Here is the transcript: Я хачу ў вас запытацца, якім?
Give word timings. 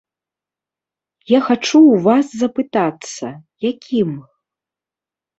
Я 1.31 1.39
хачу 1.49 1.75
ў 1.79 1.95
вас 2.07 2.25
запытацца, 2.41 3.27
якім? 3.71 4.09